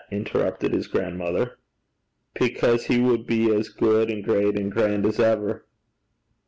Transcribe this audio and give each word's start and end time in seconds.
interrupted 0.09 0.73
his 0.73 0.87
grandmother. 0.87 1.59
'Because 2.33 2.85
he 2.85 2.99
wad 2.99 3.27
be 3.27 3.53
as 3.53 3.69
gude 3.69 4.09
and 4.09 4.23
great 4.23 4.57
and 4.57 4.71
grand 4.71 5.05
as 5.05 5.19
ever.' 5.19 5.63